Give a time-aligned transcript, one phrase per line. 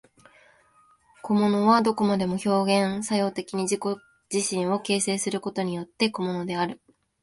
[1.21, 2.49] 個物はどこまでも表
[2.85, 3.81] 現作用的に自己
[4.33, 6.81] 自身を形成することによって個物である。